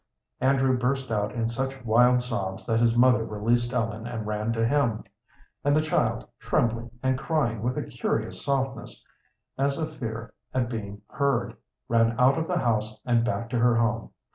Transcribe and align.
Andrew 0.39 0.79
burst 0.79 1.11
out 1.11 1.31
in 1.31 1.47
such 1.47 1.85
wild 1.85 2.23
sobs 2.23 2.65
that 2.65 2.79
his 2.79 2.97
mother 2.97 3.23
released 3.23 3.71
Ellen 3.71 4.07
and 4.07 4.25
ran 4.25 4.51
to 4.53 4.65
him; 4.67 5.03
and 5.63 5.75
the 5.75 5.81
child, 5.83 6.25
trembling 6.39 6.89
and 7.03 7.19
crying 7.19 7.61
with 7.61 7.77
a 7.77 7.83
curious 7.83 8.43
softness, 8.43 9.05
as 9.59 9.77
of 9.77 9.95
fear 9.97 10.33
at 10.55 10.71
being 10.71 11.03
heard, 11.07 11.55
ran 11.87 12.19
out 12.19 12.39
of 12.39 12.47
the 12.47 12.57
house 12.57 12.99
and 13.05 13.23
back 13.23 13.47
to 13.51 13.59
her 13.59 13.75
home. 13.75 14.09